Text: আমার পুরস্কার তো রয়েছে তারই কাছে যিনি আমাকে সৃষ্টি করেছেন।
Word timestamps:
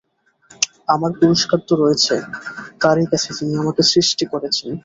আমার 0.87 1.11
পুরস্কার 1.19 1.59
তো 1.67 1.73
রয়েছে 1.75 2.15
তারই 2.81 3.05
কাছে 3.11 3.29
যিনি 3.37 3.53
আমাকে 3.61 3.81
সৃষ্টি 3.91 4.25
করেছেন। 4.33 4.71